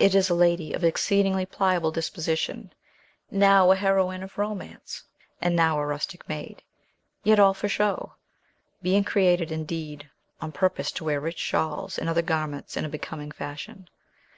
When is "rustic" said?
5.86-6.28